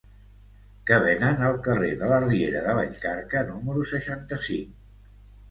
[0.91, 4.75] Què venen al carrer de la Riera de Vallcarca número seixanta-cinc?